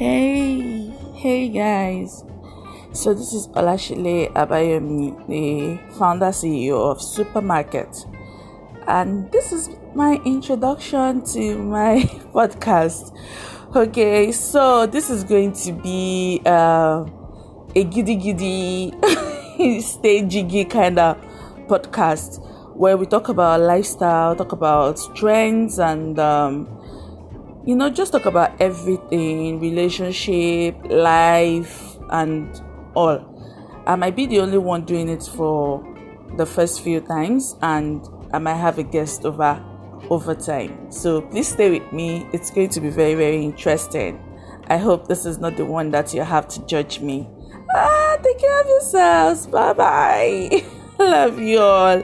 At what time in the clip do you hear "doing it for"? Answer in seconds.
34.84-35.86